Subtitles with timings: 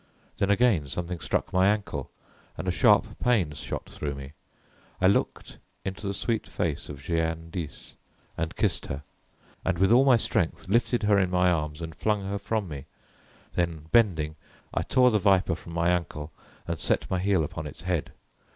[0.39, 2.09] Then again something struck my ankle,
[2.57, 4.33] and a sharp pain shot through me.
[4.99, 7.93] I looked into the sweet face of Jeanne d'Ys
[8.35, 9.03] and kissed her,
[9.63, 12.85] and with all my strength lifted her in my arms and flung her from me.
[13.53, 14.37] Then bending,
[14.73, 16.31] I tore the viper from my ankle
[16.67, 18.11] and set my heel upon its head.